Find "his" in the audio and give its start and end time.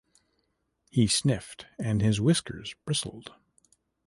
2.01-2.19